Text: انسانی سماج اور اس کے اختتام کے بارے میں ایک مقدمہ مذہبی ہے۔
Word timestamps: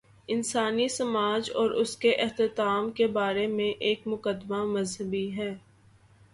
انسانی 0.27 0.87
سماج 0.87 1.51
اور 1.55 1.71
اس 1.71 1.95
کے 1.97 2.11
اختتام 2.15 2.89
کے 2.91 3.07
بارے 3.07 3.45
میں 3.47 3.69
ایک 3.79 4.01
مقدمہ 4.05 4.63
مذہبی 4.65 5.31
ہے۔ 5.37 5.53